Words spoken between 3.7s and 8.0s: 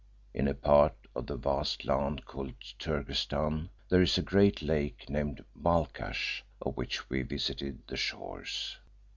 there is a great lake named Balhkash, of which we visited the